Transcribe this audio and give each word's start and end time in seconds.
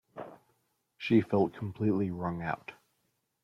She 0.97 1.21
felt 1.21 1.53
completely 1.53 2.09
wrung 2.09 2.41
out. 2.41 2.71